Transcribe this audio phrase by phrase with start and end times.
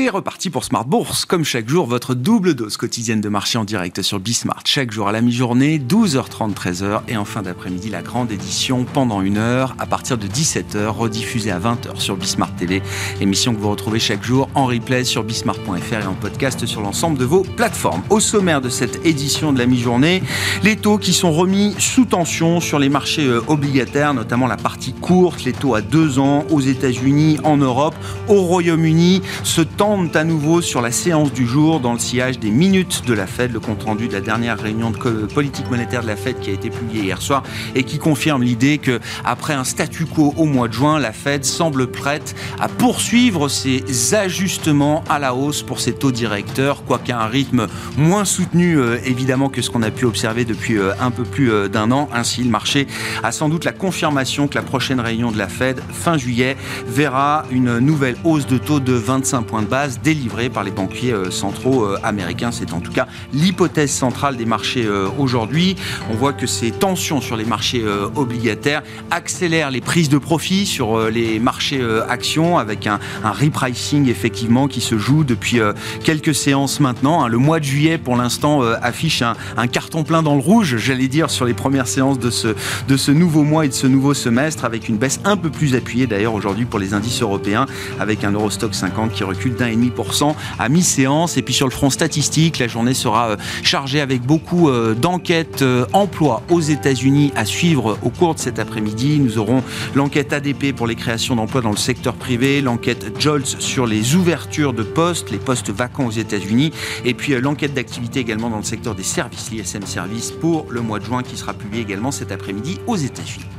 [0.00, 1.24] C'est reparti pour Smart Bourse.
[1.24, 4.62] Comme chaque jour, votre double dose quotidienne de marché en direct sur Bismart.
[4.64, 7.00] Chaque jour à la mi-journée, 12h30, 13h.
[7.08, 11.50] Et en fin d'après-midi, la grande édition pendant une heure à partir de 17h, rediffusée
[11.50, 12.80] à 20h sur Bismart TV.
[13.20, 17.18] Émission que vous retrouvez chaque jour en replay sur bismart.fr et en podcast sur l'ensemble
[17.18, 18.02] de vos plateformes.
[18.08, 20.22] Au sommaire de cette édition de la mi-journée,
[20.62, 24.92] les taux qui sont remis sous tension sur les marchés euh, obligataires, notamment la partie
[24.92, 27.96] courte, les taux à deux ans aux États-Unis, en Europe,
[28.28, 33.06] au Royaume-Uni se à nouveau sur la séance du jour dans le sillage des minutes
[33.06, 36.16] de la Fed, le compte rendu de la dernière réunion de politique monétaire de la
[36.16, 37.42] Fed qui a été publié hier soir
[37.74, 41.46] et qui confirme l'idée que après un statu quo au mois de juin, la Fed
[41.46, 43.82] semble prête à poursuivre ses
[44.14, 47.66] ajustements à la hausse pour ses taux directeurs, quoiqu'à un rythme
[47.96, 51.50] moins soutenu euh, évidemment que ce qu'on a pu observer depuis euh, un peu plus
[51.50, 52.10] euh, d'un an.
[52.12, 52.86] Ainsi, le marché
[53.22, 57.46] a sans doute la confirmation que la prochaine réunion de la Fed, fin juillet, verra
[57.50, 61.84] une nouvelle hausse de taux de 25 points base délivrés par les banquiers euh, centraux
[61.84, 62.50] euh, américains.
[62.50, 65.76] C'est en tout cas l'hypothèse centrale des marchés euh, aujourd'hui.
[66.10, 67.84] On voit que ces tensions sur les marchés
[68.16, 74.80] obligataires accélèrent les prises de profit sur les marchés actions avec un, repricing effectivement qui
[74.80, 75.60] se joue depuis
[76.02, 77.22] quelques séances maintenant.
[77.22, 77.28] Hein.
[77.28, 81.30] Le mois de juillet pour l'instant affiche un, carton plein dans le rouge, j'allais dire,
[81.30, 82.48] sur les premières séances de ce,
[82.88, 85.74] de ce nouveau mois et de ce nouveau semestre avec une baisse un peu plus
[85.74, 87.66] appuyée d'ailleurs aujourd'hui pour les indices européens
[88.00, 91.36] avec un Eurostock 50 qui recule d'un et demi pour cent à mi-séance.
[91.36, 95.62] Et puis sur le front statistique, la journée sera euh, chargée avec beaucoup euh, d'enquêtes
[95.62, 99.18] euh, emploi aux États-Unis à suivre au cours de cet après-midi.
[99.18, 99.62] Nous aurons
[99.94, 104.72] l'enquête ADP pour les créations d'emplois dans le secteur privé, l'enquête JOLTS sur les ouvertures
[104.72, 106.72] de postes, les postes vacants aux États-Unis,
[107.04, 110.98] et puis l'enquête d'activité également dans le secteur des services, l'ISM Service, pour le mois
[110.98, 113.57] de juin qui sera publié également cet après-midi aux États-Unis.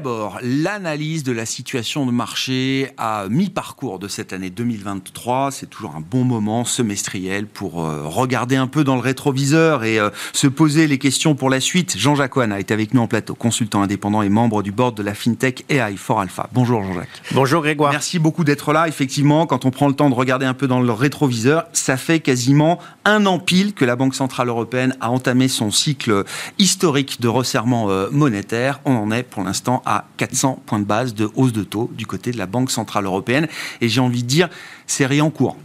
[0.00, 5.50] D'abord, l'analyse de la situation de marché à mi-parcours de cette année 2023.
[5.50, 9.98] C'est toujours un bon moment semestriel pour euh, regarder un peu dans le rétroviseur et
[9.98, 11.98] euh, se poser les questions pour la suite.
[11.98, 15.12] Jean-Jacques Oana est avec nous en plateau, consultant indépendant et membre du board de la
[15.12, 16.48] FinTech AI for Alpha.
[16.54, 17.20] Bonjour Jean-Jacques.
[17.32, 17.92] Bonjour Grégoire.
[17.92, 18.88] Merci beaucoup d'être là.
[18.88, 22.20] Effectivement, quand on prend le temps de regarder un peu dans le rétroviseur, ça fait
[22.20, 26.24] quasiment un an pile que la Banque Centrale Européenne a entamé son cycle
[26.58, 28.80] historique de resserrement euh, monétaire.
[28.86, 32.06] On en est pour l'instant à 400 points de base de hausse de taux du
[32.06, 33.48] côté de la Banque Centrale Européenne.
[33.80, 34.48] Et j'ai envie de dire,
[34.86, 35.56] c'est rien en cours.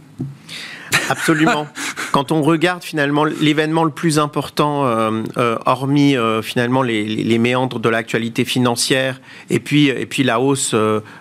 [1.08, 1.66] Absolument.
[2.12, 7.80] Quand on regarde finalement l'événement le plus important, euh, euh, hormis euh, finalement les, méandres
[7.80, 9.20] de l'actualité financière,
[9.50, 10.74] et puis, et puis la hausse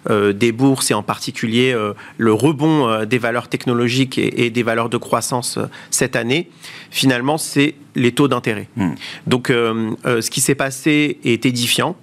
[0.09, 1.75] des bourses et en particulier
[2.17, 5.59] le rebond des valeurs technologiques et, des valeurs de croissance
[5.91, 6.49] cette année,
[6.89, 8.69] finalement c'est les taux d'intérêt.
[8.77, 8.93] Hmm.
[9.27, 11.97] Donc ce qui s'est passé est édifiant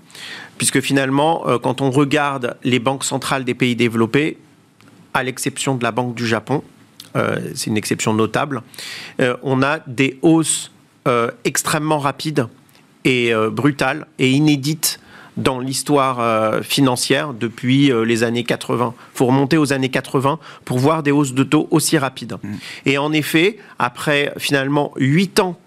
[0.63, 4.39] puisque finalement, euh, quand on regarde les banques centrales des pays développés,
[5.13, 6.63] à l'exception de la Banque du Japon,
[7.17, 8.63] euh, c'est une exception notable,
[9.21, 10.71] euh, on a des hausses
[11.43, 12.47] extrêmement rapides
[13.05, 15.01] et brutales et inédites
[15.37, 18.95] dans l'histoire financière depuis les années 80.
[18.97, 22.37] Il faut remonter aux années 80 pour voir des hausses de taux aussi rapides.
[22.41, 22.49] Mmh.
[22.87, 25.59] Et en effet, après finalement 8 ans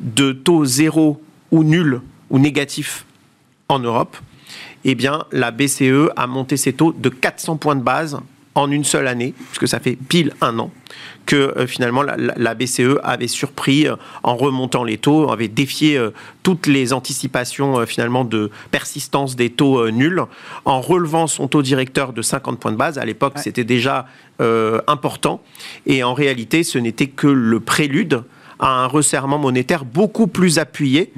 [0.00, 3.04] de taux zéro ou nul ou négatif
[3.68, 4.16] en Europe,
[4.84, 8.18] eh bien, la BCE a monté ses taux de 400 points de base
[8.54, 10.70] en une seule année, puisque ça fait pile un an
[11.26, 16.10] que euh, finalement la, BCE avait surpris euh, en remontant les taux, avait défié euh,
[16.42, 20.22] toutes les anticipations finalement de persistance des taux nuls,
[20.64, 22.98] en relevant son taux directeur de 50 points de base.
[22.98, 24.06] À l'époque, c'était déjà
[24.86, 25.42] important,
[25.86, 28.24] et en réalité, ce n'était que le prélude
[28.64, 31.12] à un resserrement monétaire beaucoup plus appuyé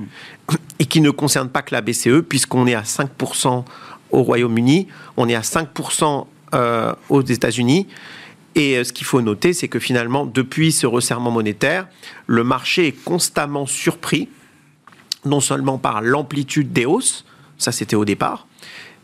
[0.80, 3.64] et qui ne concerne pas que la BCE, puisqu'on est à 5%
[4.10, 7.86] au Royaume-Uni, on est à 5% euh, aux États-Unis.
[8.56, 11.86] Et euh, ce qu'il faut noter, c'est que finalement, depuis ce resserrement monétaire,
[12.26, 14.28] le marché est constamment surpris,
[15.24, 17.24] non seulement par l'amplitude des hausses,
[17.58, 18.48] ça c'était au départ,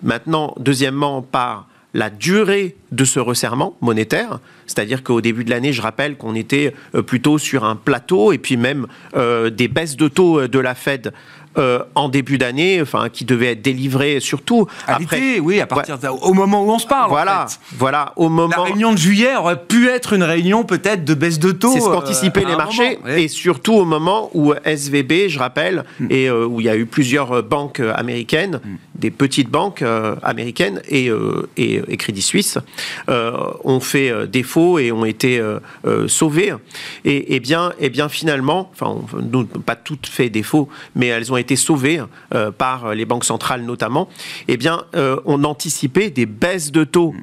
[0.02, 5.82] maintenant, deuxièmement, par la durée de ce resserrement monétaire, c'est-à-dire qu'au début de l'année, je
[5.82, 10.08] rappelle qu'on était euh, plutôt sur un plateau et puis même euh, des baisses de
[10.08, 11.12] taux euh, de la Fed
[11.56, 15.38] en début d'année, enfin qui devaient être délivrées surtout après.
[15.40, 17.10] oui, à partir au moment où on se parle.
[17.10, 17.46] Voilà,
[17.76, 18.54] voilà, au moment.
[18.56, 21.72] La réunion de juillet aurait pu être une réunion peut-être de baisse de taux.
[21.72, 26.06] C'est ce qu'anticipaient les marchés et surtout au moment où SVB, je rappelle, hmm.
[26.10, 28.60] et où il y a eu plusieurs banques américaines.
[28.64, 32.58] Hmm des petites banques euh, américaines et, euh, et, Crédit Suisse
[33.08, 35.40] euh, ont fait défaut et ont été
[36.06, 36.54] sauvées.
[37.04, 38.96] Et, bien, et bien finalement, enfin,
[39.66, 42.02] pas toutes fait défaut, mais elles ont été sauvées
[42.58, 44.08] par les banques centrales notamment.
[44.48, 47.14] Et bien, on anticipait des baisses de taux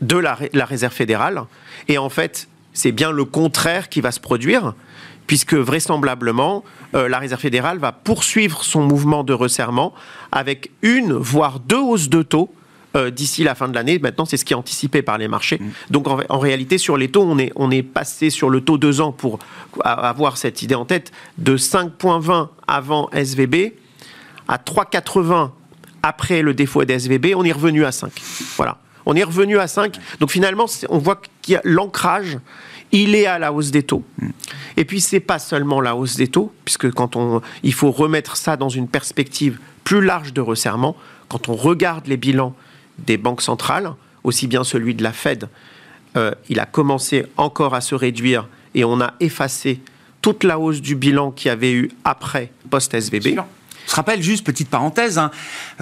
[0.00, 1.42] de la, la Réserve fédérale.
[1.88, 4.74] Et en fait, c'est bien le contraire qui va se produire
[5.26, 6.64] puisque vraisemblablement,
[6.94, 9.94] euh, la Réserve fédérale va poursuivre son mouvement de resserrement
[10.32, 12.52] avec une, voire deux hausses de taux
[12.96, 13.98] euh, d'ici la fin de l'année.
[13.98, 15.58] Maintenant, c'est ce qui est anticipé par les marchés.
[15.58, 15.70] Mm.
[15.90, 19.00] Donc, en, réalité, sur les taux, on est, on est passé sur le taux 2
[19.00, 19.38] ans pour
[19.80, 23.74] avoir cette idée en tête de 5,20 avant SVB
[24.48, 25.50] à 3,80
[26.02, 27.34] après le défaut des SVB.
[27.36, 28.12] On est revenu à 5.
[28.56, 28.78] Voilà.
[29.06, 29.96] On est revenu à 5.
[30.20, 32.38] Donc, finalement, on voit qu'il y a l'ancrage
[32.92, 34.04] il est à la hausse des taux.
[34.18, 34.28] Mm.
[34.76, 38.36] Et puis c'est pas seulement la hausse des taux, puisque quand on, il faut remettre
[38.36, 40.96] ça dans une perspective plus large de resserrement.
[41.28, 42.54] Quand on regarde les bilans
[42.98, 43.92] des banques centrales,
[44.22, 45.48] aussi bien celui de la Fed,
[46.16, 49.80] euh, il a commencé encore à se réduire et on a effacé
[50.22, 53.38] toute la hausse du bilan qu'il y avait eu après post-SVB.
[53.86, 55.30] Se rappelle juste, petite parenthèse, hein,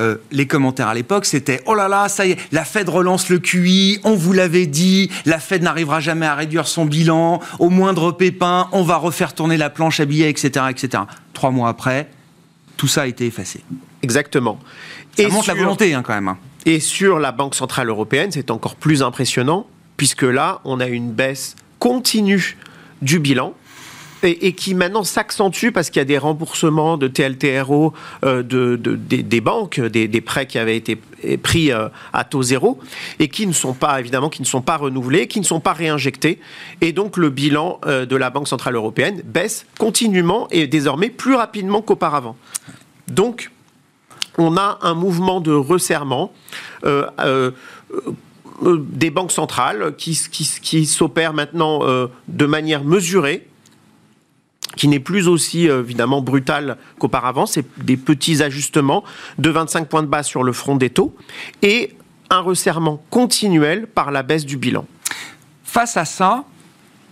[0.00, 3.28] euh, les commentaires à l'époque, c'était «Oh là là, ça y est, la Fed relance
[3.28, 7.70] le QI, on vous l'avait dit, la Fed n'arrivera jamais à réduire son bilan, au
[7.70, 10.66] moindre pépin, on va refaire tourner la planche à billets, etc.
[10.70, 12.10] etc.» Trois mois après,
[12.76, 13.62] tout ça a été effacé.
[14.02, 14.58] Exactement.
[15.16, 16.28] Ça montre la volonté hein, quand même.
[16.28, 16.38] Hein.
[16.64, 19.66] Et sur la Banque Centrale Européenne, c'est encore plus impressionnant,
[19.96, 22.56] puisque là, on a une baisse continue
[23.02, 23.54] du bilan
[24.22, 27.92] et, qui maintenant s'accentue parce qu'il y a des remboursements de TLTRO
[28.24, 30.96] euh, de, des, banques, des, prêts qui avaient été
[31.42, 32.78] pris euh, à taux zéro
[33.18, 35.72] et qui ne sont pas évidemment qui ne sont pas renouvelés, qui ne sont pas
[35.72, 36.38] réinjectés
[36.80, 41.34] et donc le bilan euh, de la Banque centrale européenne baisse continuellement et désormais plus
[41.34, 42.36] rapidement qu'auparavant.
[43.08, 43.50] Donc
[44.38, 46.32] on a un mouvement de resserrement.
[48.62, 51.80] des banques centrales qui, qui, qui s'opèrent maintenant
[52.28, 53.48] de manière mesurée,
[54.76, 57.46] qui n'est plus aussi euh, évidemment brutal qu'auparavant.
[57.46, 59.04] C'est des petits ajustements
[59.38, 61.14] de 25 points de base sur le front des taux
[61.62, 61.94] et
[62.30, 64.86] un resserrement continuel par la baisse du bilan.
[65.64, 66.44] Face à ça,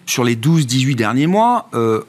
[0.06, 2.02] sur les 12-18 derniers mois, euh,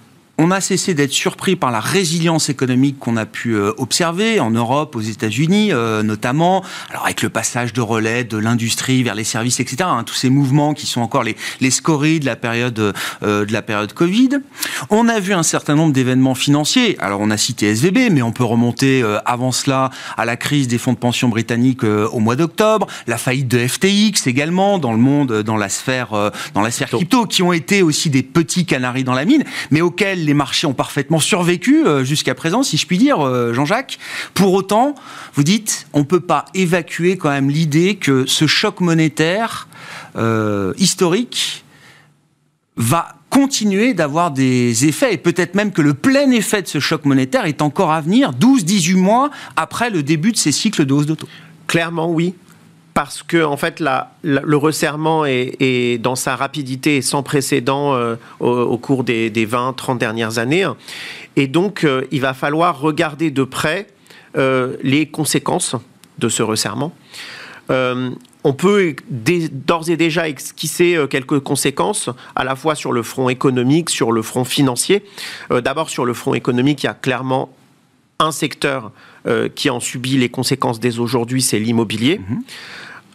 [0.43, 4.49] on a cessé d'être surpris par la résilience économique qu'on a pu euh, observer en
[4.49, 6.63] Europe, aux États-Unis euh, notamment.
[6.89, 9.83] Alors avec le passage de relais de l'industrie vers les services, etc.
[9.83, 12.79] Hein, tous ces mouvements qui sont encore les, les scories de la période
[13.21, 14.29] euh, de la période Covid.
[14.89, 16.97] On a vu un certain nombre d'événements financiers.
[16.99, 20.79] Alors on a cité SVB, mais on peut remonter avant cela à la crise des
[20.79, 25.43] fonds de pension britanniques au mois d'octobre, la faillite de FTX également dans le monde,
[25.43, 29.13] dans la sphère, dans la sphère crypto, qui ont été aussi des petits canaris dans
[29.13, 32.97] la mine, mais auxquels les marchés ont parfaitement survécu euh, jusqu'à présent, si je puis
[32.97, 33.99] dire, euh, Jean-Jacques.
[34.33, 34.95] Pour autant,
[35.35, 39.67] vous dites, on ne peut pas évacuer quand même l'idée que ce choc monétaire
[40.15, 41.63] euh, historique
[42.77, 47.05] va continuer d'avoir des effets et peut-être même que le plein effet de ce choc
[47.05, 51.05] monétaire est encore à venir 12-18 mois après le début de ces cycles de hausse
[51.05, 51.27] d'auto.
[51.67, 52.33] Clairement oui
[52.93, 53.81] parce que en fait
[54.23, 60.67] le resserrement est, dans sa rapidité sans précédent euh, au, cours des, 20-30 dernières années.
[61.35, 63.87] Et donc, euh, il va falloir regarder de près
[64.37, 65.75] euh, les conséquences
[66.19, 66.93] de ce resserrement.
[67.69, 73.89] on peut d'ores et déjà esquisser quelques conséquences, à la fois sur le front économique,
[73.89, 75.03] sur le front financier.
[75.49, 77.49] D'abord, sur le front économique, il y a clairement
[78.19, 78.91] un secteur
[79.55, 82.19] qui en subit les conséquences dès aujourd'hui, c'est l'immobilier.
[82.19, 82.41] Mm-hmm.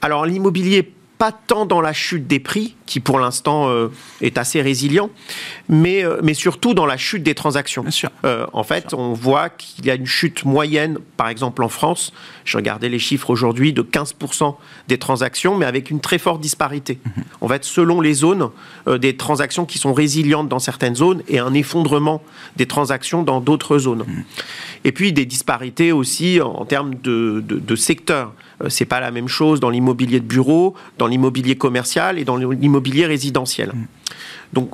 [0.02, 3.88] Alors l'immobilier, pas tant dans la chute des prix, qui pour l'instant euh,
[4.20, 5.10] est assez résilient,
[5.68, 7.82] mais, euh, mais surtout dans la chute des transactions.
[7.82, 8.10] Bien sûr.
[8.24, 12.12] Euh, en fait, on voit qu'il y a une chute moyenne, par exemple en France,
[12.44, 14.54] je regardais les chiffres aujourd'hui, de 15%
[14.86, 16.98] des transactions, mais avec une très forte disparité.
[17.40, 18.50] On va être selon les zones,
[18.86, 22.22] des transactions qui sont résilientes dans certaines zones et un effondrement
[22.56, 24.04] des transactions dans d'autres zones.
[24.06, 24.24] Mhm.
[24.84, 28.32] Et puis des disparités aussi en, termes de, de, de secteurs.
[28.68, 32.75] C'est pas la même chose dans l'immobilier de bureau, dans l'immobilier commercial et dans l'immobilier
[33.06, 33.72] résidentiel.
[33.74, 33.86] Mm.
[34.52, 34.70] Donc,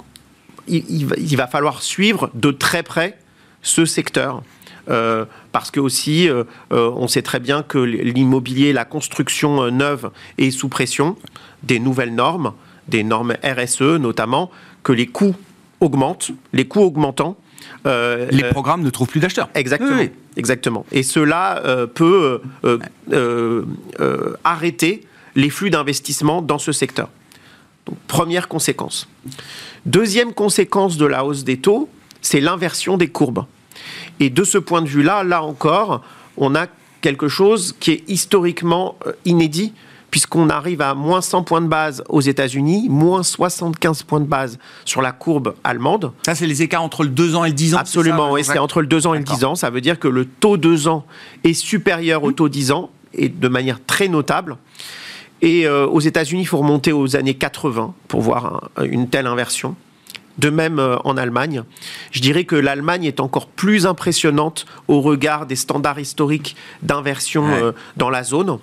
[0.68, 3.18] il, va, falloir suivre de très près
[3.62, 4.42] ce secteur.
[4.90, 10.50] Euh, parce que aussi, euh, on sait très bien que l'immobilier, la construction neuve est
[10.50, 11.16] sous pression
[11.62, 12.52] des nouvelles normes,
[12.88, 14.50] des normes RSE notamment,
[14.82, 15.36] que les coûts
[15.80, 17.36] augmentent, les coûts augmentant,
[17.86, 19.48] euh, les programmes ne trouvent plus d'acheteurs.
[19.54, 20.02] Exactement.
[20.36, 20.86] Exactement.
[20.92, 25.02] Et cela euh, peut euh, arrêter
[25.34, 27.08] les flux d'investissement dans ce secteur.
[27.86, 29.08] Donc, première conséquence.
[29.86, 31.88] Deuxième conséquence de la hausse des taux,
[32.20, 33.44] c'est l'inversion des courbes.
[34.20, 36.02] Et de ce point de vue-là, là encore,
[36.36, 36.66] on a
[37.00, 39.72] quelque chose qui est historiquement euh, inédit
[40.12, 44.58] puisqu'on arrive à moins 100 points de base aux États-Unis, moins 75 points de base
[44.84, 46.12] sur la courbe allemande.
[46.26, 48.58] Ça, c'est les écarts entre le 2 ans et le 10 ans Absolument, oui, c'est
[48.58, 49.54] entre le 2 ans et le 10 ans.
[49.54, 51.06] Ça veut dire que le taux 2 ans
[51.44, 54.58] est supérieur au taux 10 ans, et de manière très notable.
[55.42, 59.74] Et euh, aux États-Unis, il faut remonter aux années 80 pour voir une telle inversion.
[60.38, 61.62] De même euh, en Allemagne.
[62.10, 67.72] Je dirais que l'Allemagne est encore plus impressionnante au regard des standards historiques d'inversion euh,
[67.98, 68.58] dans la zone.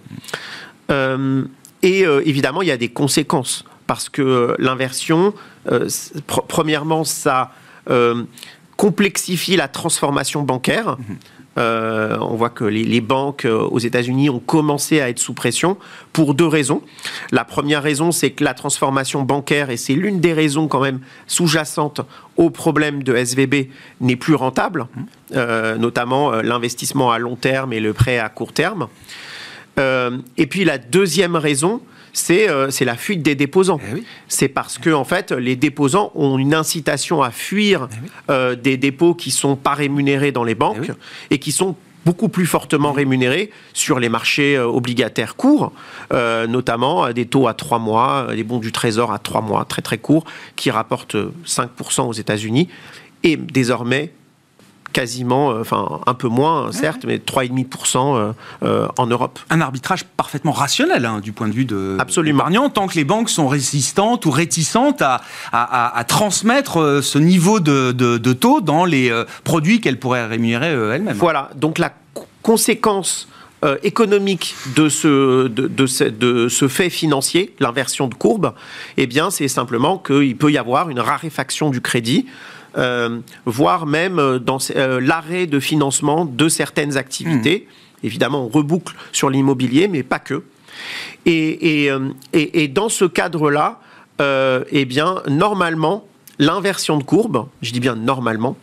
[1.83, 5.35] Et évidemment, il y a des conséquences parce que l'inversion,
[6.47, 7.51] premièrement, ça
[8.75, 10.97] complexifie la transformation bancaire.
[11.59, 12.21] Mhm.
[12.21, 15.77] on voit que les, banques aux États-Unis ont commencé à être sous pression
[16.13, 16.81] pour deux raisons.
[17.31, 20.99] La première raison, c'est que la transformation bancaire, et c'est l'une des raisons quand même
[21.27, 22.01] sous-jacentes
[22.37, 23.69] au problème de SVB,
[24.01, 24.87] n'est plus rentable,
[25.31, 25.75] mhm.
[25.77, 28.87] notamment l'investissement à long terme et le prêt à court terme.
[29.79, 31.81] Euh, et puis la deuxième raison,
[32.13, 33.79] c'est euh, la fuite des déposants.
[33.95, 38.55] Eh c'est parce que en fait, les déposants ont une incitation à fuir eh euh,
[38.55, 40.91] des dépôts qui sont pas rémunérés dans les banques
[41.29, 41.75] eh et qui sont
[42.05, 45.73] beaucoup plus fortement rémunérés sur les marchés obligataires courts,
[46.11, 49.97] notamment des taux à trois mois, des bons du Trésor à trois mois, très très
[49.97, 50.23] courts,
[50.55, 52.69] qui rapportent 5% aux États-Unis.
[53.23, 54.13] Et désormais,
[54.93, 58.31] quasiment, euh, enfin un peu moins certes, mais 3,5% euh,
[58.63, 59.39] euh, en Europe.
[59.49, 62.45] Un arbitrage parfaitement rationnel hein, du point de vue de Absolument.
[62.69, 68.33] tant que les banques sont résistantes ou réticentes à, à, transmettre ce niveau de, de,
[68.33, 69.11] taux dans les
[69.43, 71.17] produits qu'elles pourraient rémunérer elles-mêmes.
[71.17, 71.93] Voilà, donc la
[72.41, 73.27] conséquence
[73.83, 78.53] économique de ce, de, de, ce, de, ce, fait financier, l'inversion de courbe,
[78.97, 82.25] eh bien, c'est simplement qu'il peut y avoir une raréfaction du crédit.
[82.77, 87.67] Euh, voire même euh, dans euh, l'arrêt de financement de certaines activités.
[87.67, 88.05] Hmm.
[88.05, 90.43] Évidemment, on reboucle sur l'immobilier, mais pas que.
[91.25, 91.89] Et,
[92.33, 93.81] et, dans ce cadre-là,
[94.19, 96.07] eh bien, normalement,
[96.39, 98.55] l'inversion de courbe, je dis bien normalement,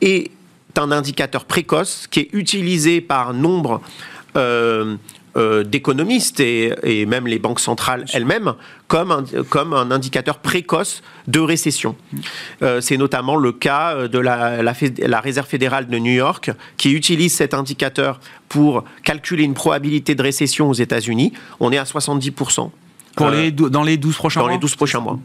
[0.00, 0.30] est
[0.78, 3.82] un indicateur précoce qui est utilisé par nombre
[4.36, 4.96] euh,
[5.64, 8.54] d'économistes et, même les banques centrales elles-mêmes
[8.88, 11.96] comme un, comme un indicateur précoce de récession.
[12.62, 17.34] Euh, c'est notamment le cas de la, la, Réserve fédérale de New York qui utilise
[17.34, 21.32] cet indicateur pour calculer une probabilité de récession aux États-Unis.
[21.60, 22.70] On est à 70%.
[23.16, 25.18] Pour euh, les, dans les 12 prochains mois Dans les 12 prochains mois.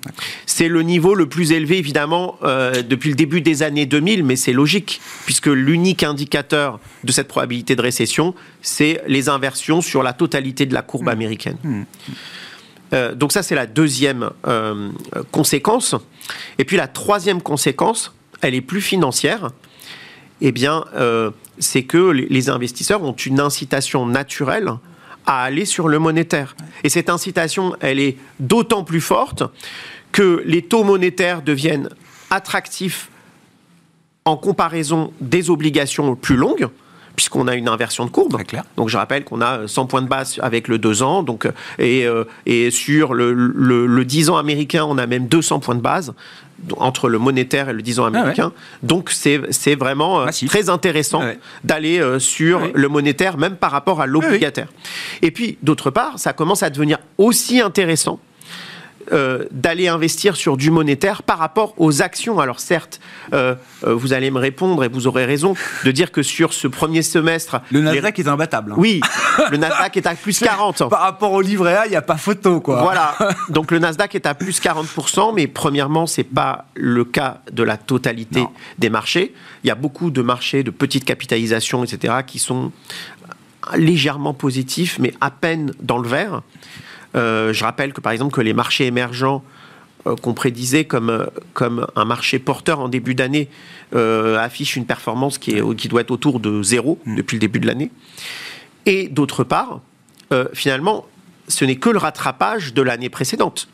[0.45, 4.35] C'est le niveau le plus élevé, évidemment, euh, depuis le début des années 2000, mais
[4.35, 10.13] c'est logique, puisque l'unique indicateur de cette probabilité de récession, c'est les inversions sur la
[10.13, 11.09] totalité de la courbe hmm.
[11.09, 11.57] américaine.
[11.63, 11.83] Hmm.
[12.93, 14.29] Euh, donc ça, c'est la deuxième
[15.31, 15.95] conséquence.
[16.57, 19.51] Et puis la troisième conséquence, elle est plus financière.
[20.41, 20.83] Eh bien,
[21.59, 24.73] c'est que les investisseurs ont une incitation naturelle
[25.25, 26.55] à aller sur le monétaire.
[26.83, 29.43] Et cette incitation, elle est d'autant plus forte
[30.11, 31.89] que les taux monétaires deviennent
[32.29, 33.09] attractifs
[34.23, 36.69] en comparaison des obligations plus longues
[37.15, 38.37] puisqu'on a une inversion de courbe.
[38.75, 41.47] Donc je rappelle qu'on a 100 points de base avec le 2 ans, donc,
[41.79, 45.81] et, euh, et sur le, le, 10 ans américain, on a même 200 points de
[45.81, 46.13] base
[46.77, 48.51] entre le monétaire et le 10 ans ah américain.
[48.83, 51.33] Donc c'est vraiment euh, très intéressant ah
[51.63, 54.67] d'aller euh, sur le monétaire, même par rapport à l'obligataire.
[55.21, 58.19] Et puis, d'autre part, ça commence à devenir aussi intéressant
[59.11, 62.39] euh, d'aller investir sur du monétaire par rapport aux actions.
[62.39, 62.99] Alors certes,
[63.33, 66.67] euh, euh, vous allez me répondre et vous aurez raison de dire que sur ce
[66.67, 67.61] premier semestre...
[67.71, 68.71] Le Nasdaq est imbattable.
[68.71, 68.77] Hein.
[68.77, 69.01] Oui,
[69.51, 70.89] le Nasdaq est à plus 40.
[70.89, 72.61] Par rapport au livret A, il n'y a pas photo.
[72.61, 72.81] quoi.
[72.81, 73.15] Voilà,
[73.49, 77.63] donc le Nasdaq est à plus 40%, mais premièrement, ce n'est pas le cas de
[77.63, 78.45] la totalité
[78.79, 79.33] des marchés.
[79.63, 82.71] Il y a beaucoup de marchés de petite capitalisation, etc., qui sont
[83.75, 86.41] légèrement positifs, mais à peine dans le vert.
[87.15, 89.43] Euh, je rappelle que par exemple que les marchés émergents
[90.07, 93.49] euh, qu'on prédisait comme, euh, comme un marché porteur en début d'année
[93.93, 97.15] affichent une performance qui, est, qui doit être autour de zéro mm.
[97.15, 97.91] depuis le début de l'année.
[98.85, 99.79] Et d'autre part,
[100.53, 101.05] finalement,
[101.47, 103.69] ce n'est que le rattrapage de l'année précédente.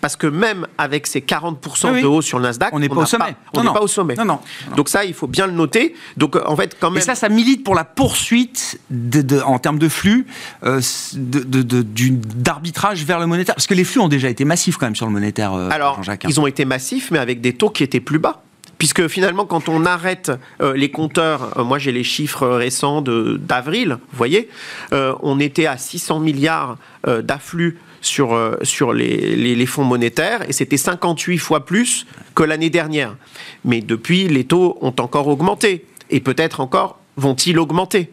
[0.00, 3.06] Parce que même avec ces 40% de hausse sur le Nasdaq, on n'est pas, au
[3.06, 3.36] sommet.
[3.54, 4.14] on n'est pas au sommet.
[4.16, 4.40] Non, non,
[4.76, 5.94] Donc ça, il faut bien le noter.
[6.16, 6.98] Donc en fait, quand même.
[6.98, 10.26] Et ça, ça milite pour la poursuite de, en termes de flux
[10.64, 10.80] euh,
[11.14, 13.54] d'arbitrage vers le monétaire.
[13.54, 15.52] Parce que les flux ont déjà été massifs quand même sur le monétaire.
[15.52, 18.42] Euh, Alors, ils ont été massifs, mais avec des taux qui étaient plus bas
[18.78, 23.98] puisque finalement, quand on arrête euh, les compteurs, euh, moi j'ai les chiffres récents d'avril,
[24.10, 24.48] vous voyez,
[24.90, 28.58] on était à 600 milliards d'afflux sur, euh,
[28.92, 33.16] les, fonds monétaires et c'était 58 fois plus que l'année dernière.
[33.64, 38.10] Mais depuis, les taux ont encore augmenté et peut-être encore vont-ils augmenter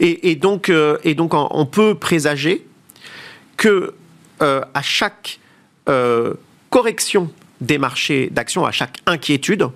[0.00, 0.72] et, donc,
[1.16, 2.66] donc on peut présager
[3.56, 3.94] que
[4.40, 5.38] à chaque
[6.68, 7.30] correction
[7.60, 9.68] des marchés d'actions, à chaque inquiétude,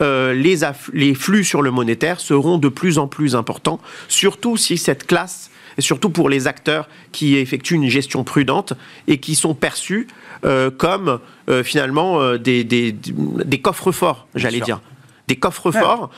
[0.00, 0.58] les,
[0.92, 5.50] les flux sur le monétaire seront de plus en plus importants, surtout si cette classe
[5.78, 8.74] et surtout pour les acteurs qui effectuent une gestion prudente
[9.08, 10.06] et qui sont perçus
[10.44, 14.80] euh, comme euh, finalement euh, des, des, des coffres forts, j'allais dire
[15.28, 16.10] des coffres forts,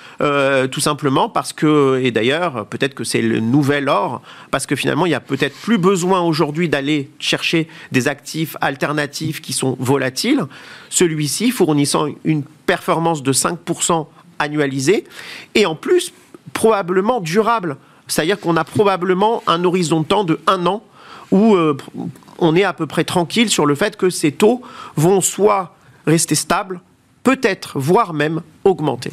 [0.73, 5.05] tout simplement parce que, et d'ailleurs, peut-être que c'est le nouvel or, parce que finalement,
[5.07, 10.45] il n'y a peut-être plus besoin aujourd'hui d'aller chercher des actifs alternatifs qui sont volatiles.
[10.89, 14.07] Celui-ci fournissant une performance de 5%
[14.39, 15.05] annualisée,
[15.55, 16.13] et en plus,
[16.55, 17.77] probablement durable.
[18.07, 20.83] C'est-à-dire qu'on a probablement un horizon de temps de un an
[21.31, 21.77] où euh,
[22.39, 24.63] on est à peu près tranquille sur le fait que ces taux
[24.97, 25.75] vont soit
[26.07, 26.81] rester stables,
[27.23, 29.11] peut-être, voire même augmenter.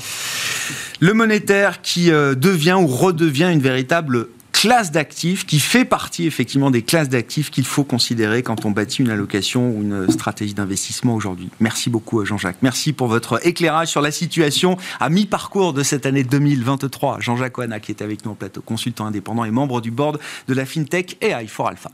[0.99, 4.27] Le monétaire qui euh, devient ou redevient une véritable
[4.61, 9.01] classe d'actifs qui fait partie effectivement des classes d'actifs qu'il faut considérer quand on bâtit
[9.01, 11.49] une allocation ou une stratégie d'investissement aujourd'hui.
[11.59, 12.57] Merci beaucoup Jean-Jacques.
[12.61, 17.21] Merci pour votre éclairage sur la situation à mi-parcours de cette année 2023.
[17.21, 20.53] Jean-Jacques Oana qui est avec nous en plateau, consultant indépendant et membre du board de
[20.53, 21.89] la FinTech AI for Alpha.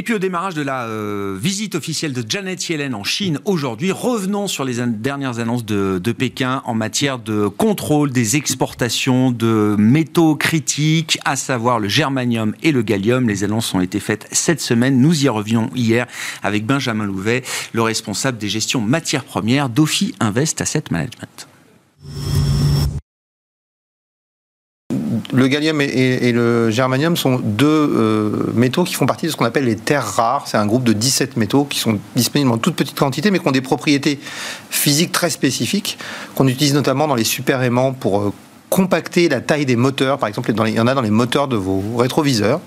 [0.00, 3.92] Et puis au démarrage de la euh, visite officielle de Janet Yellen en Chine aujourd'hui,
[3.92, 10.36] revenons sur les dernières annonces de, Pékin en matière de contrôle des exportations de métaux
[10.36, 13.28] critiques, à savoir le germanium et le gallium.
[13.28, 14.98] Les annonces ont été faites cette semaine.
[15.02, 16.06] Nous y revions hier
[16.42, 17.42] avec Benjamin Louvet,
[17.74, 21.46] le responsable des gestions matières premières d'Ophi Invest Asset Management.
[25.32, 29.44] Le gallium et, le germanium sont deux euh, métaux qui font partie de ce qu'on
[29.44, 30.46] appelle les terres rares.
[30.46, 33.48] C'est un groupe de 17 métaux qui sont disponibles en toute petite quantité, mais qui
[33.48, 34.20] ont des propriétés
[34.70, 35.98] physiques très spécifiques,
[36.34, 38.32] qu'on utilise notamment dans les super aimants pour euh,
[38.70, 40.18] compacter la taille des moteurs.
[40.18, 42.60] Par exemple, il y en a dans les moteurs de vos rétroviseurs,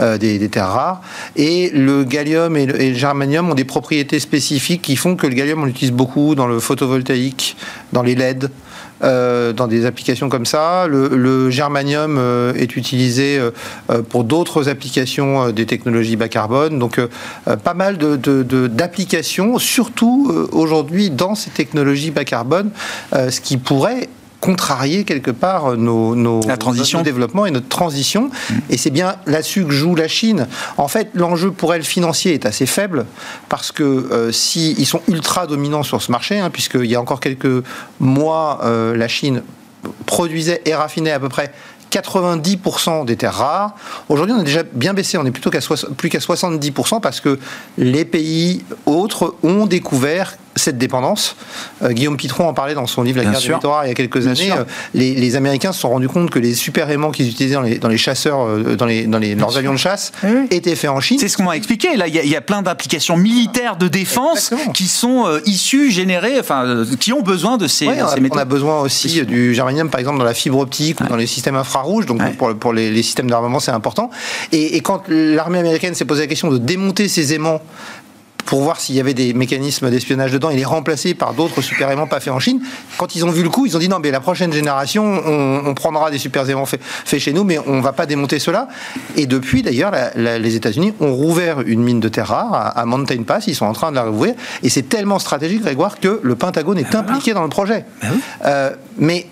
[0.00, 1.00] euh, des, terres rares.
[1.34, 5.62] Et le gallium et le, germanium ont des propriétés spécifiques qui font que le gallium,
[5.62, 7.56] on l'utilise beaucoup dans le photovoltaïque,
[7.92, 8.50] dans les LED,
[9.04, 10.86] euh, dans des applications comme ça.
[10.86, 16.78] Le, germanium euh, est utilisé euh, pour d'autres applications des technologies bas carbone.
[16.78, 17.00] Donc
[17.62, 22.70] pas mal d'applications, de, surtout aujourd'hui dans ces technologies bas carbone,
[23.12, 24.08] ce qui pourrait
[24.40, 27.02] contrarier quelque part nos, nos, transition.
[27.02, 28.30] développement et notre transition.
[28.50, 28.54] Mm.
[28.70, 30.46] Et c'est bien là-dessus que joue la Chine.
[30.76, 33.06] En fait, l'enjeu pour elle financier est assez faible
[33.48, 37.20] parce que euh, s'ils sont ultra dominants sur ce marché, hein, puisqu'il y a encore
[37.20, 37.64] quelques
[38.00, 39.42] mois, euh, la Chine
[40.06, 41.52] produisait et raffinait à peu près
[41.92, 43.74] 90% des terres rares.
[44.08, 45.60] Aujourd'hui, on a déjà bien baissé, on est plutôt qu'à
[45.96, 47.38] plus qu'à 70% parce que
[47.78, 51.36] les pays autres ont découvert cette dépendance.
[51.82, 54.26] Euh, Guillaume Pitron en parlait dans son livre La guerre rares il y a quelques
[54.26, 54.50] années.
[54.50, 54.64] Euh,
[54.94, 58.46] les, Américains se sont rendus compte que les super aimants qu'ils utilisaient dans les, chasseurs,
[58.46, 60.12] euh, dans, les, dans leurs avions de chasse,
[60.50, 61.18] étaient faits en Chine.
[61.18, 61.96] C'est ce qu'on m'a expliqué.
[61.96, 67.12] Là, il y, a, plein d'applications militaires de défense qui sont issues, générées, enfin, qui
[67.12, 68.36] ont besoin de ces, métaux.
[68.36, 71.26] On a besoin aussi du germanium, par exemple, dans la fibre optique ou dans les
[71.26, 72.06] systèmes infrarouges.
[72.06, 74.10] Donc, pour, pour les, systèmes d'armement, c'est important.
[74.52, 77.60] Et, et quand l'armée américaine s'est posé la question de démonter ces aimants
[78.46, 80.50] pour voir s'il y avait des mécanismes d'espionnage dedans.
[80.50, 82.60] Il est remplacé par d'autres super aimants pas faits en Chine.
[82.96, 85.74] Quand ils ont vu le coup, ils ont dit non, mais la prochaine génération, on,
[85.74, 86.80] prendra des super aimants faits,
[87.18, 88.68] chez nous, mais on va pas démonter cela.
[89.16, 93.46] Et depuis, d'ailleurs, les États-Unis ont rouvert une mine de terre rare à, Mountain Pass.
[93.48, 94.34] Ils sont en train de la rouvrir.
[94.62, 97.84] Et c'est tellement stratégique, Grégoire, que le Pentagone est impliqué dans le projet.
[98.44, 99.26] Euh, mais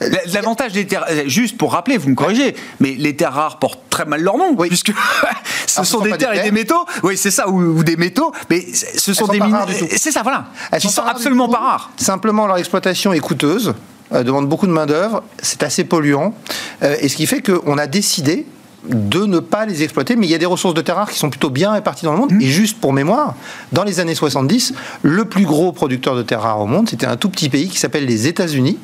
[0.00, 3.88] L'avantage des terres, euh, juste pour rappeler, vous me corrigez, mais les terres rares portent
[3.88, 4.92] très mal leur nom, puisque
[5.66, 6.84] ce sont des terres et des métaux.
[7.02, 9.56] Oui, c'est ça, ou, des métaux, mais ce sont des mines.
[9.96, 10.46] C'est ça, voilà.
[10.70, 11.90] Elles qui sont, absolument pas rares.
[11.96, 13.74] Simplement, leur exploitation est coûteuse,
[14.12, 16.34] euh, demande beaucoup de main d'œuvre, c'est assez polluant,
[16.82, 18.46] euh, et ce qui fait qu'on a décidé
[18.88, 20.16] de ne pas les exploiter.
[20.16, 22.12] Mais il y a des ressources de terres rares qui sont plutôt bien réparties dans
[22.12, 22.32] le monde.
[22.32, 22.40] Mmh.
[22.40, 23.34] Et juste pour mémoire,
[23.72, 27.16] dans les années 70, le plus gros producteur de terres rares au monde, c'était un
[27.16, 28.78] tout petit pays qui s'appelle les États-Unis.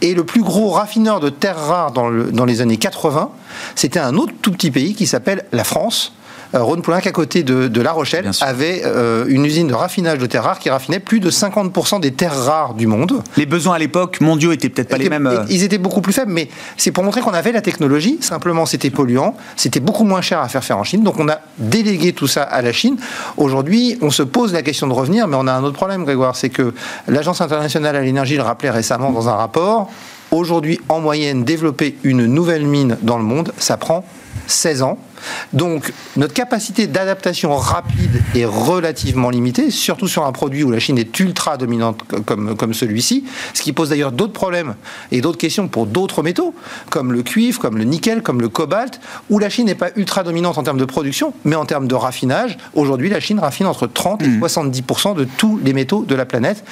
[0.00, 3.30] Et le plus gros raffineur de terres rares dans, dans les années 80,
[3.74, 6.12] c'était un autre tout petit pays qui s'appelle la France
[6.54, 10.26] euh, Rhône Poulenc, à côté de, La Rochelle, avait euh, une usine de raffinage de
[10.26, 13.22] terres rares qui raffinait plus de 50% des terres rares du monde.
[13.36, 15.26] Les besoins à l'époque mondiaux étaient peut-être pas les mêmes.
[15.26, 15.44] Euh.
[15.48, 18.18] Ils étaient beaucoup plus faibles, mais c'est pour montrer qu'on avait la technologie.
[18.20, 21.02] Simplement, c'était polluant, c'était beaucoup moins cher à faire faire en Chine.
[21.02, 22.96] Donc, on a délégué tout ça à la Chine.
[23.36, 26.36] Aujourd'hui, on se pose la question de revenir, mais on a un autre problème, Grégoire,
[26.36, 26.74] c'est que
[27.08, 29.90] l'Agence internationale à l'énergie le rappelait récemment dans un rapport
[30.32, 34.02] Aujourd'hui, en moyenne, développer une nouvelle mine dans le monde, ça prend
[34.46, 34.98] 16 ans.
[35.52, 40.98] Donc, notre capacité d'adaptation rapide est relativement limitée, surtout sur un produit où la Chine
[40.98, 44.74] est ultra dominante comme, comme celui-ci, ce qui pose d'ailleurs d'autres problèmes
[45.10, 46.54] et d'autres questions pour d'autres métaux,
[46.90, 50.24] comme le cuivre, comme le nickel, comme le cobalt, où la Chine n'est pas ultra
[50.24, 52.58] dominante en termes de production, mais en termes de raffinage.
[52.74, 55.16] Aujourd'hui, la Chine raffine entre 30 et 70% mmh.
[55.16, 56.64] de tous les métaux de la planète.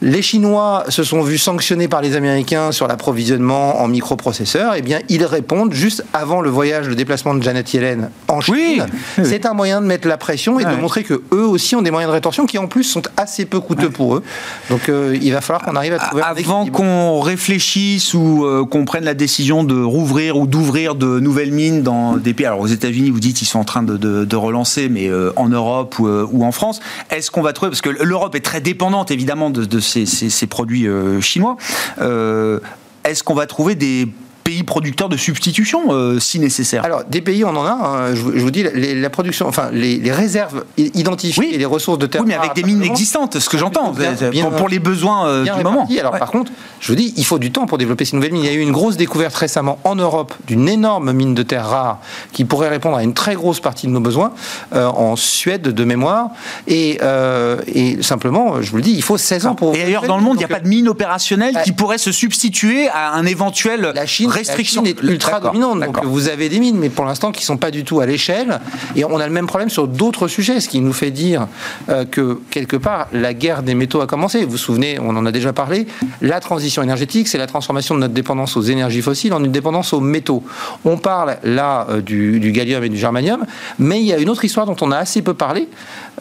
[0.00, 4.74] Les Chinois se sont vus sanctionnés par les Américains sur l'approvisionnement en microprocesseurs.
[4.76, 8.86] Eh bien, ils répondent juste avant le voyage, le déplacement de Janet Yellen en Chine.
[9.22, 11.90] C'est un moyen de mettre la pression et de montrer que eux aussi ont des
[11.90, 14.22] moyens de rétention qui en plus sont assez peu coûteux pour eux.
[14.70, 16.22] Donc, euh, il va falloir qu'on arrive à trouver.
[16.24, 21.50] Avant qu'on réfléchisse ou euh, qu'on prenne la décision de rouvrir ou d'ouvrir de nouvelles
[21.50, 22.46] mines dans des pays.
[22.46, 25.98] Alors, aux États-Unis, vous dites qu'ils sont en train de, relancer, mais euh, en Europe
[25.98, 26.78] ou, en France,
[27.10, 30.86] est-ce qu'on va trouver parce que l'Europe est très dépendante évidemment de, de ces, produits
[30.86, 31.56] euh, chinois.
[32.00, 32.60] Euh,
[33.04, 34.08] est-ce qu'on va trouver des
[34.48, 37.70] pays producteurs de substitution euh, si nécessaire Alors, des pays, on en a.
[37.70, 38.14] Hein.
[38.14, 42.22] je, vous dis, la production, enfin, les, réserves identifiées et les ressources de terre.
[42.22, 43.92] Oui, mais avec des mines existantes, ce que j'entends,
[44.56, 45.86] pour, les besoins euh, du moment.
[46.00, 48.42] Alors, par contre, je vous dis, il faut du temps pour développer ces nouvelles mines.
[48.42, 51.68] Il y a eu une grosse découverte récemment en Europe d'une énorme mine de terre
[51.68, 51.98] rare
[52.32, 54.32] qui pourrait répondre à une très grosse partie de nos besoins
[54.72, 56.30] euh, en Suède de mémoire.
[56.66, 57.00] Et,
[57.66, 59.76] et, simplement, je vous le dis, il faut 16 ans pour.
[59.76, 62.12] Et ailleurs dans le monde, il n'y a pas de mine opérationnelle qui pourrait se
[62.12, 63.92] substituer à un éventuel.
[63.94, 64.84] La Chine restriction.
[64.84, 65.80] est ultra dominante.
[65.80, 68.06] Donc vous avez des mines, mais pour l'instant qui ne sont pas du tout à
[68.06, 68.60] l'échelle.
[68.96, 71.48] Et on a le même problème sur d'autres sujets, ce qui nous fait dire
[71.88, 74.44] euh, que quelque part la guerre des métaux a commencé.
[74.44, 75.86] Vous vous souvenez, on en a déjà parlé.
[76.20, 79.92] La transition énergétique, c'est la transformation de notre dépendance aux énergies fossiles en une dépendance
[79.92, 80.42] aux métaux.
[80.84, 83.44] On parle là euh, du, du gallium et du germanium,
[83.78, 85.68] mais il y a une autre histoire dont on a assez peu parlé.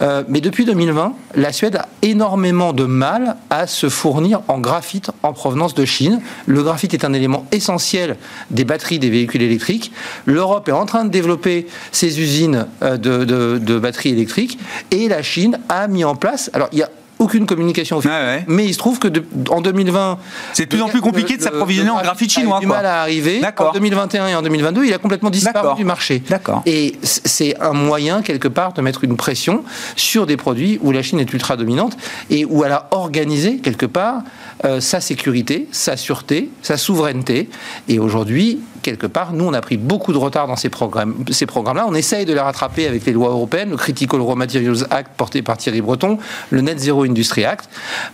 [0.02, 5.12] Euh, mais depuis 2020, la Suède a énormément de mal à se fournir en graphite
[5.24, 6.22] en provenance de Chine.
[6.46, 8.18] Le graphite est un élément essentiel
[8.52, 9.92] des batteries des véhicules électriques.
[10.26, 13.26] L'Europe est en train de développer ses usines euh, de,
[13.58, 14.60] de batteries électriques
[14.92, 16.50] et la Chine a mis en place.
[16.54, 18.44] Alors, il y a aucune communication officielle.
[18.48, 19.08] Mais il se trouve que
[19.50, 20.18] en 2020,
[20.54, 22.60] c'est de plus en plus compliqué de s'approvisionner en graphite chinois.
[22.62, 23.42] Il a du mal à arriver.
[23.58, 26.22] En 2021 et en 2022, il a complètement disparu du marché.
[26.30, 26.62] D'accord.
[26.66, 29.64] Et c'est un moyen quelque part de mettre une pression
[29.96, 31.98] sur des produits où la Chine est ultra dominante
[32.30, 34.24] et où elle a organisé quelque part
[34.66, 37.50] euh, sa sécurité, sa sûreté, sa souveraineté.
[37.88, 41.46] Et aujourd'hui, quelque part, nous, on a pris beaucoup de retard dans ces programmes, ces
[41.46, 41.86] programmes-là.
[41.88, 45.42] On essaye de les rattraper avec les lois européennes, le Critical Raw Materials Act porté
[45.42, 46.18] par Thierry Breton,
[46.50, 47.70] le Net Zero Industry Act,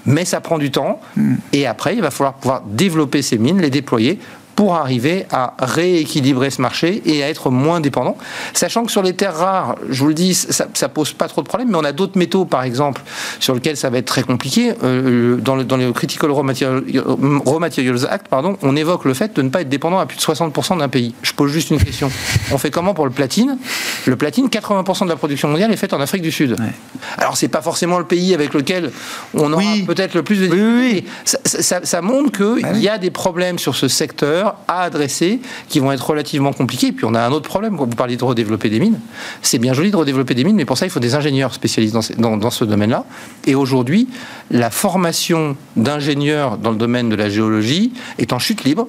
[0.05, 0.99] mais ça prend du temps.
[1.15, 1.35] Hmm.
[1.53, 4.19] Et après, il va falloir pouvoir développer ces mines, les déployer
[4.55, 8.17] pour arriver à rééquilibrer ce marché et à être moins dépendant.
[8.53, 11.41] Sachant que sur les terres rares, je vous le dis, ça, ça pose pas trop
[11.41, 13.01] de problèmes, mais on a d'autres métaux, par exemple,
[13.39, 14.73] sur lesquels ça va être très compliqué.
[14.83, 19.41] Euh, dans, le, dans le Critical Raw Materials, Act, pardon, on évoque le fait de
[19.41, 21.15] ne pas être dépendant à plus de 60% d'un pays.
[21.21, 22.11] Je pose juste une question.
[22.51, 23.57] On fait comment pour le platine?
[24.05, 26.59] Le platine, 80% de la production mondiale est faite en Afrique du Sud.
[26.59, 26.73] Ouais.
[27.17, 28.91] Alors, c'est pas forcément le pays avec lequel
[29.33, 30.47] on aura peut-être le plus de...
[30.47, 34.42] Oui, oui, ça, ça, ça, montre qu'il bah y a des problèmes sur ce secteur
[34.67, 36.87] à adresser qui vont être relativement compliqués.
[36.87, 38.99] Et puis on a un autre problème quand vous parlez de redévelopper des mines.
[39.41, 41.95] C'est bien joli de redévelopper des mines, mais pour ça il faut des ingénieurs spécialistes
[42.17, 43.05] dans, dans, ce domaine-là.
[43.45, 44.07] Et aujourd'hui,
[44.51, 48.87] la formation d'ingénieurs dans le domaine de la géologie est en chute libre.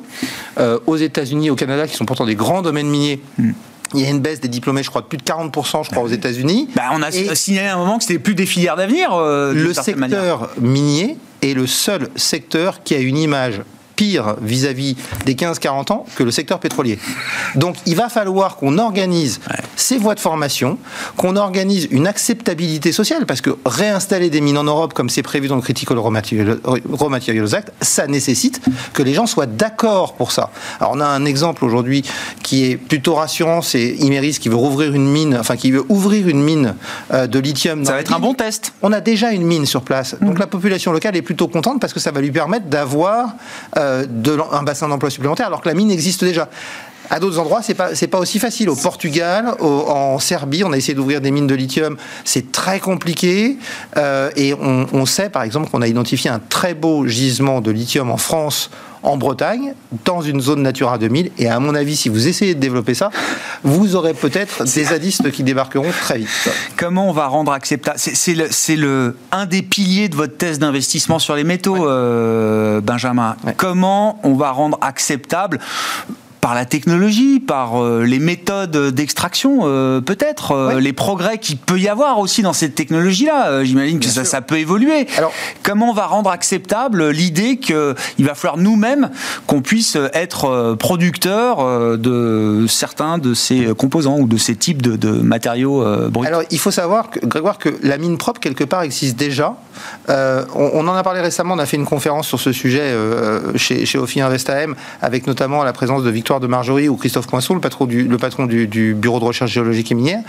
[0.58, 3.20] Euh, aux États-Unis, au Canada, qui sont pourtant des grands domaines miniers.
[3.38, 3.52] Hmm.
[3.94, 6.02] Il y a une baisse des diplômés, je crois, de plus de 40%, je crois,
[6.02, 6.68] aux États-Unis.
[6.74, 9.12] Bah, on a signalé à un moment que c'était plus des filières d'avenir.
[9.12, 13.60] Euh, le secteur minier est le seul secteur qui a une image
[13.96, 16.98] pire vis-à-vis des 15-40 ans que le secteur pétrolier.
[17.54, 19.40] Donc il va falloir qu'on organise
[19.76, 20.78] ces voies de formation,
[21.16, 25.48] qu'on organise une acceptabilité sociale, parce que réinstaller des mines en Europe, comme c'est prévu
[25.48, 28.60] dans le Critical Raw Materials, Act, ça nécessite
[28.92, 30.50] que les gens soient d'accord pour ça.
[30.80, 32.04] Alors on a un exemple aujourd'hui
[32.42, 36.28] qui est plutôt rassurant, c'est Imeris qui veut rouvrir une mine, enfin qui veut ouvrir
[36.28, 36.74] une mine
[37.12, 37.84] euh, de lithium.
[37.84, 38.72] Ça va être un bon test.
[38.82, 40.40] On a déjà une mine sur place, donc mmh.
[40.40, 43.34] la population locale est plutôt contente parce que ça va lui permettre d'avoir
[43.76, 43.83] euh,
[44.52, 46.48] un bassin d'emploi supplémentaire alors que la mine existe déjà.
[47.10, 48.70] À d'autres endroits, c'est pas pas aussi facile.
[48.70, 51.96] Au Portugal, en Serbie, on a essayé d'ouvrir des mines de lithium.
[52.24, 53.58] C'est très compliqué.
[53.96, 58.10] Euh, et on, sait, par exemple, qu'on a identifié un très beau gisement de lithium
[58.10, 58.70] en France
[59.04, 61.30] en Bretagne, dans une zone Natura 2000.
[61.38, 63.10] Et à mon avis, si vous essayez de développer ça,
[63.62, 66.28] vous aurez peut-être des zadistes qui débarqueront très vite.
[66.76, 67.98] Comment on va rendre acceptable?
[67.98, 73.36] C'est le, le, un des piliers de votre thèse d'investissement sur les métaux, euh, Benjamin.
[73.56, 75.60] Comment on va rendre acceptable
[76.44, 79.60] par la technologie, par les méthodes d'extraction,
[80.02, 83.64] peut-être, les progrès qu'il peut y avoir aussi dans cette technologie-là.
[83.64, 85.06] J'imagine que ça, ça, peut évoluer.
[85.16, 89.08] Alors, comment on va rendre acceptable l'idée qu'il va falloir nous-mêmes
[89.46, 95.82] qu'on puisse être producteur de certains de ces composants ou de ces types de, matériaux
[96.10, 96.26] bruts?
[96.26, 99.56] Alors, il faut savoir, que, Grégoire, que la mine propre, quelque part, existe déjà.
[100.08, 103.86] on, en a parlé récemment, on a fait une conférence sur ce sujet euh, chez,
[103.86, 107.54] chez Ophi Invest AM, avec notamment la présence de Victoire de Marjorie ou Christophe Coinceau,
[107.54, 110.22] le patron du, le patron du, Bureau de recherche géologique et minière,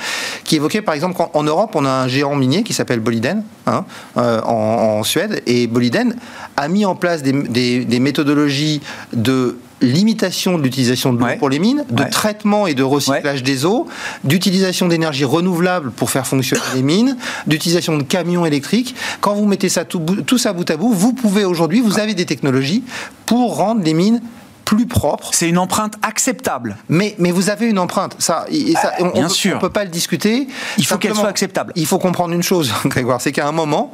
[0.44, 3.86] qui évoquait par exemple qu'en Europe, on a un géant minier qui s'appelle Boliden, hein,
[4.18, 6.16] euh, en, Suède, et Boliden
[6.58, 8.82] a mis en place des, des méthodologies
[9.14, 13.66] de limitation de l'utilisation de l'eau pour les mines, de traitement et de recyclage des
[13.66, 13.88] eaux,
[14.24, 18.96] d'utilisation d'énergie renouvelable pour faire fonctionner les mines, d'utilisation de camions électriques.
[19.22, 22.14] Quand vous mettez ça tout, tout ça bout à bout, vous pouvez aujourd'hui, vous avez
[22.14, 22.84] des technologies
[23.26, 24.22] pour rendre les mines
[24.66, 25.30] plus propre.
[25.32, 26.76] C'est une empreinte acceptable.
[26.90, 28.16] Mais, mais vous avez une empreinte.
[28.20, 28.46] Ça,
[28.82, 29.56] ça on, Bien sûr.
[29.56, 30.48] On peut pas le discuter.
[30.78, 31.72] Il faut qu'elle soit acceptable.
[31.76, 33.94] Il faut comprendre une chose, Grégoire, c'est qu'à un moment,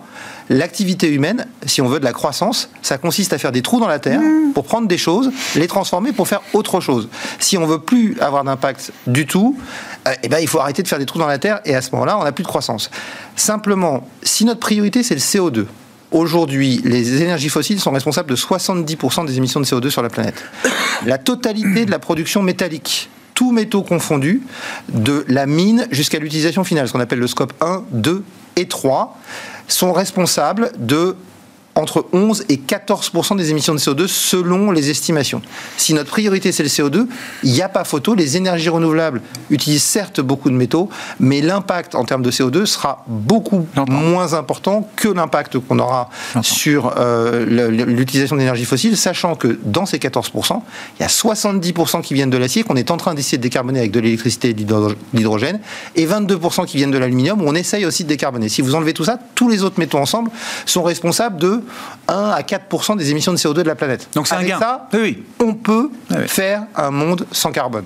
[0.49, 3.87] l'activité humaine, si on veut de la croissance, ça consiste à faire des trous dans
[3.87, 4.53] la terre mmh.
[4.53, 7.09] pour prendre des choses, les transformer pour faire autre chose.
[7.39, 9.57] Si on veut plus avoir d'impact du tout,
[10.07, 11.81] euh, eh ben, il faut arrêter de faire des trous dans la terre et à
[11.81, 12.89] ce moment-là, on n'a plus de croissance.
[13.35, 15.65] Simplement, si notre priorité c'est le CO2,
[16.11, 20.43] Aujourd'hui, les énergies fossiles sont responsables de 70% des émissions de CO2 sur la planète.
[21.05, 24.41] La totalité de la production métallique, tous métaux confondus,
[24.89, 28.23] de la mine jusqu'à l'utilisation finale, ce qu'on appelle le scope 1, 2
[28.57, 29.17] et 3,
[29.69, 31.15] sont responsables de
[31.75, 35.41] entre 11 et 14% des émissions de CO2 selon les estimations.
[35.77, 37.07] Si notre priorité c'est le CO2,
[37.43, 38.13] il n'y a pas photo.
[38.13, 43.03] Les énergies renouvelables utilisent certes beaucoup de métaux, mais l'impact en termes de CO2 sera
[43.07, 46.09] beaucoup moins important que l'impact qu'on aura
[46.41, 50.31] sur euh, l'utilisation d'énergie fossile, sachant que dans ces 14
[50.99, 53.79] il y a 70% qui viennent de l'acier qu'on est en train d'essayer de décarboner
[53.79, 55.59] avec de l'électricité et de l'hydrogène,
[55.95, 58.49] et 22% qui viennent de l'aluminium où on essaye aussi de décarboner.
[58.49, 60.31] Si vous enlevez tout ça, tous les autres métaux ensemble
[60.65, 61.60] sont responsables de
[62.07, 64.07] 1 à 4% des émissions de CO2 de la planète.
[64.13, 64.59] Donc c'est un gain.
[64.59, 65.23] ça, oui.
[65.39, 65.89] on peut
[66.27, 67.85] faire un monde sans carbone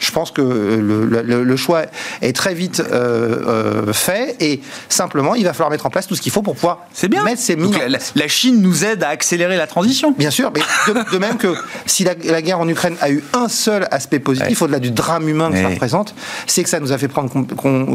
[0.00, 1.82] je pense que le, choix
[2.22, 6.16] est très vite euh, euh, fait et simplement il va falloir mettre en place tout
[6.16, 7.22] ce qu'il faut pour pouvoir bien.
[7.22, 7.76] mettre ces mines.
[8.14, 10.12] La, Chine nous aide à accélérer la transition.
[10.16, 10.60] Bien sûr, mais
[10.92, 14.78] de, même que si la, guerre en Ukraine a eu un seul aspect positif au-delà
[14.78, 16.14] du drame humain que ça représente,
[16.46, 17.30] c'est que ça nous a fait prendre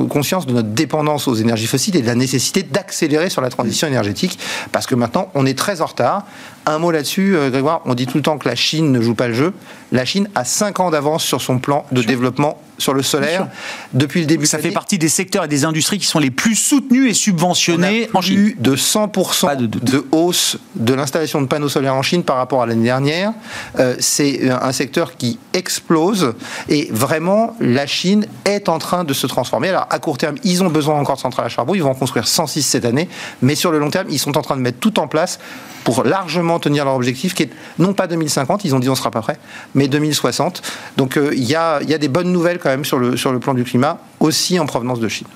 [0.08, 3.88] conscience de notre dépendance aux énergies fossiles et de la nécessité d'accélérer sur la transition
[3.88, 4.38] énergétique
[4.72, 6.26] parce que maintenant on est très en retard.
[6.68, 9.14] Un mot là-dessus, euh, Grégoire, on dit tout le temps que la Chine ne joue
[9.14, 9.54] pas le jeu.
[9.92, 13.48] La Chine a 5 ans d'avance sur son plan de développement sur le solaire
[13.94, 14.46] depuis le début.
[14.46, 18.10] Ça fait partie des secteurs et des industries qui sont les plus soutenus et subventionnés
[18.14, 18.54] en Chine.
[18.58, 22.84] de 100% de, hausse de l'installation de panneaux solaires en Chine par rapport à l'année
[22.84, 23.34] dernière.
[23.80, 26.34] Euh, c'est un secteur qui explose
[26.70, 29.70] et vraiment la Chine est en train de se transformer.
[29.70, 31.96] Alors à court terme, ils ont besoin encore de centrales à charbon, ils vont en
[31.96, 33.10] construire 106 cette année,
[33.42, 35.40] mais sur le long terme, ils sont en train de mettre tout en place
[35.86, 39.12] pour largement tenir leur objectif qui est non pas 2050, ils ont dit on sera
[39.12, 39.38] pas prêt,
[39.76, 40.62] mais 2060.
[40.98, 43.32] Donc euh, il y, a, y a des bonnes nouvelles quand même sur le, sur
[43.32, 45.28] le plan du climat, aussi en provenance de Chine.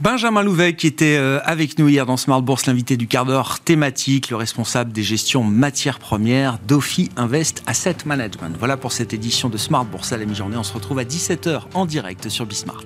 [0.00, 3.60] Benjamin Louvet qui était euh, avec nous hier dans Smart Bourse, l'invité du quart d'heure
[3.60, 8.56] thématique, le responsable des gestions matières premières d'Ophi Invest Asset Management.
[8.58, 10.56] Voilà pour cette édition de Smart Bourse à la mi-journée.
[10.56, 12.84] On se retrouve à 17h en direct sur Bismart.